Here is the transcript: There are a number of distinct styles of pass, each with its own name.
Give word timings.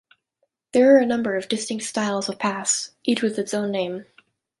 There 0.71 0.95
are 0.95 0.97
a 0.97 1.05
number 1.05 1.35
of 1.35 1.47
distinct 1.47 1.83
styles 1.83 2.27
of 2.27 2.39
pass, 2.39 2.89
each 3.03 3.21
with 3.21 3.37
its 3.37 3.53
own 3.53 3.69
name. 3.69 4.07